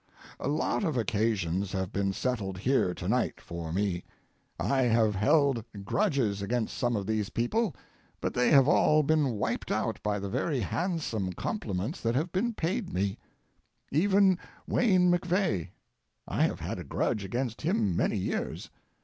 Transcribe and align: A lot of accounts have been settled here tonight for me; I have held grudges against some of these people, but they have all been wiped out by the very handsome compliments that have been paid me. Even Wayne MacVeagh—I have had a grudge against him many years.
A 0.39 0.47
lot 0.47 0.83
of 0.83 0.97
accounts 0.97 1.73
have 1.73 1.93
been 1.93 2.11
settled 2.11 2.57
here 2.57 2.91
tonight 2.95 3.39
for 3.39 3.71
me; 3.71 4.03
I 4.59 4.81
have 4.81 5.13
held 5.13 5.63
grudges 5.85 6.41
against 6.41 6.75
some 6.75 6.95
of 6.95 7.05
these 7.05 7.29
people, 7.29 7.75
but 8.19 8.33
they 8.33 8.49
have 8.49 8.67
all 8.67 9.03
been 9.03 9.33
wiped 9.33 9.71
out 9.71 10.01
by 10.01 10.17
the 10.17 10.27
very 10.27 10.59
handsome 10.61 11.33
compliments 11.33 12.01
that 12.01 12.15
have 12.15 12.31
been 12.31 12.55
paid 12.55 12.91
me. 12.91 13.19
Even 13.91 14.39
Wayne 14.65 15.11
MacVeagh—I 15.11 16.41
have 16.45 16.59
had 16.61 16.79
a 16.79 16.83
grudge 16.83 17.23
against 17.23 17.61
him 17.61 17.95
many 17.95 18.17
years. 18.17 18.71